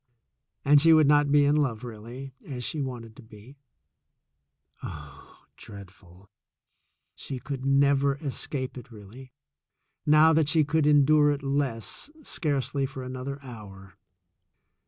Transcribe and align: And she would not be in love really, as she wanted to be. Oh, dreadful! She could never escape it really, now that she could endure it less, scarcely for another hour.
And 0.65 0.81
she 0.81 0.93
would 0.93 1.05
not 1.05 1.31
be 1.31 1.45
in 1.45 1.55
love 1.55 1.83
really, 1.83 2.33
as 2.43 2.63
she 2.63 2.81
wanted 2.81 3.15
to 3.17 3.21
be. 3.21 3.59
Oh, 4.81 5.45
dreadful! 5.57 6.27
She 7.13 7.37
could 7.37 7.67
never 7.67 8.15
escape 8.15 8.79
it 8.79 8.89
really, 8.91 9.31
now 10.03 10.33
that 10.33 10.49
she 10.49 10.63
could 10.63 10.87
endure 10.87 11.29
it 11.29 11.43
less, 11.43 12.09
scarcely 12.23 12.87
for 12.87 13.03
another 13.03 13.39
hour. 13.43 13.93